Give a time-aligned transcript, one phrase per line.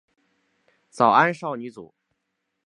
[0.89, 1.93] 早安少女组。